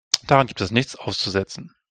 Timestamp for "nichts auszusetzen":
0.71-1.75